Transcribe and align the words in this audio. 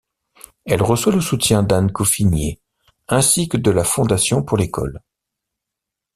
Elle 0.65 0.81
reçoit 0.81 1.13
le 1.13 1.21
soutien 1.21 1.61
d’Anne 1.61 1.91
Coffinier 1.91 2.59
ainsi 3.07 3.47
que 3.47 3.57
de 3.57 3.69
la 3.69 3.83
Fondation 3.83 4.41
pour 4.41 4.57
l'école. 4.57 5.03